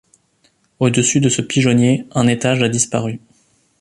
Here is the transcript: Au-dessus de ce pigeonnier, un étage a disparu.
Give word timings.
Au-dessus 0.79 1.19
de 1.19 1.29
ce 1.29 1.43
pigeonnier, 1.43 2.07
un 2.15 2.25
étage 2.25 2.63
a 2.63 2.69
disparu. 2.69 3.19